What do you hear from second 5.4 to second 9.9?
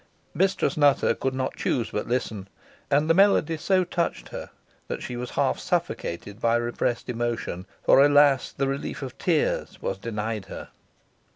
suffocated by repressed emotion, for, alas! the relief of tears